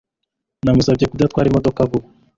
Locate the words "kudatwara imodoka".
1.07-1.89